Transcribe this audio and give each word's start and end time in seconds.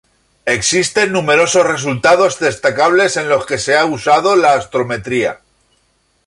Existen 0.47 1.11
numerosos 1.11 1.63
resultados 1.63 2.39
destacables 2.39 3.17
en 3.17 3.29
los 3.29 3.45
que 3.45 3.59
se 3.59 3.77
ha 3.77 3.85
usado 3.85 4.35
la 4.35 4.53
astrometría. 4.55 5.41